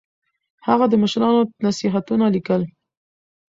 [0.67, 2.61] هغه د مشرانو نصيحتونه ليکل.